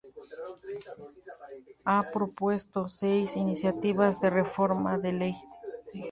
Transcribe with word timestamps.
Ha 1.85 2.01
propuesto 2.11 2.87
seis 2.87 3.35
iniciativas 3.35 4.19
de 4.19 4.31
reforma 4.31 4.97
de 4.97 5.13
ley. 5.13 5.35